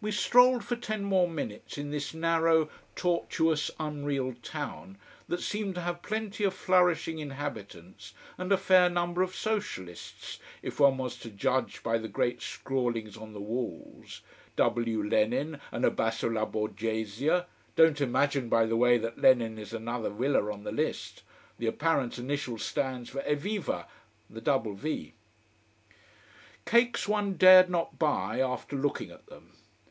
We 0.00 0.10
strolled 0.10 0.64
for 0.64 0.74
ten 0.74 1.04
more 1.04 1.28
minutes 1.28 1.78
in 1.78 1.92
this 1.92 2.12
narrow, 2.12 2.68
tortuous, 2.96 3.70
unreal 3.78 4.34
town, 4.42 4.98
that 5.28 5.40
seemed 5.40 5.76
to 5.76 5.80
have 5.82 6.02
plenty 6.02 6.42
of 6.42 6.54
flourishing 6.54 7.20
inhabitants, 7.20 8.12
and 8.36 8.50
a 8.50 8.56
fair 8.56 8.88
number 8.90 9.22
of 9.22 9.36
Socialists, 9.36 10.40
if 10.60 10.80
one 10.80 10.98
was 10.98 11.16
to 11.20 11.30
judge 11.30 11.84
by 11.84 11.98
the 11.98 12.08
great 12.08 12.42
scrawlings 12.42 13.16
on 13.16 13.32
the 13.32 13.38
walls: 13.40 14.22
W. 14.56 15.04
LENIN 15.08 15.60
and 15.70 15.84
ABASSO 15.84 16.28
LA 16.30 16.46
BORGHESIA. 16.46 17.46
Don't 17.76 18.00
imagine, 18.00 18.48
by 18.48 18.66
the 18.66 18.76
way, 18.76 18.98
that 18.98 19.18
Lenin 19.20 19.56
is 19.56 19.72
another 19.72 20.10
Wille 20.10 20.50
on 20.52 20.64
the 20.64 20.72
list. 20.72 21.22
The 21.58 21.68
apparent 21.68 22.18
initial 22.18 22.58
stands 22.58 23.08
for 23.08 23.22
Evviva, 23.22 23.86
the 24.28 24.40
double 24.40 24.74
V. 24.74 25.12
Cakes 26.66 27.06
one 27.06 27.34
dared 27.34 27.70
not 27.70 28.00
buy, 28.00 28.40
after 28.40 28.74
looking 28.74 29.12
at 29.12 29.26
them. 29.26 29.52